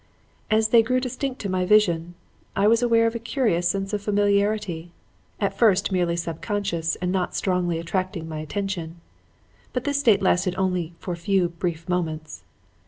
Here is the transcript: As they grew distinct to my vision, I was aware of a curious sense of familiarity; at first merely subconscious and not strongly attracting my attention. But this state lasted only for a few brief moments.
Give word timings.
As 0.49 0.69
they 0.69 0.81
grew 0.81 0.99
distinct 0.99 1.39
to 1.41 1.47
my 1.49 1.63
vision, 1.63 2.15
I 2.55 2.67
was 2.67 2.81
aware 2.81 3.05
of 3.05 3.13
a 3.13 3.19
curious 3.19 3.67
sense 3.69 3.93
of 3.93 4.01
familiarity; 4.01 4.89
at 5.39 5.55
first 5.55 5.91
merely 5.91 6.15
subconscious 6.15 6.95
and 6.95 7.11
not 7.11 7.35
strongly 7.35 7.77
attracting 7.77 8.27
my 8.27 8.39
attention. 8.39 8.99
But 9.73 9.83
this 9.83 9.99
state 9.99 10.23
lasted 10.23 10.55
only 10.55 10.93
for 10.97 11.11
a 11.13 11.17
few 11.17 11.49
brief 11.49 11.87
moments. 11.87 12.41